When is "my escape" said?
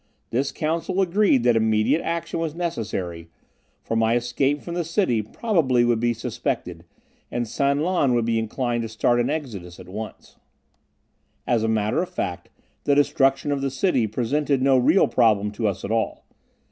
3.95-4.63